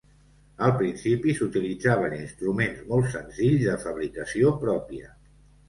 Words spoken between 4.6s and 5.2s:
pròpia.